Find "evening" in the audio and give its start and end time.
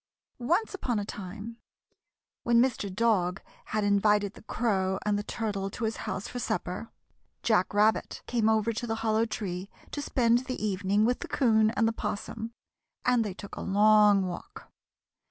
10.59-11.05